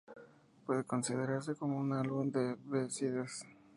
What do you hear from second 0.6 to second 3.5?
Puede considerarse como un álbum de B-Sides.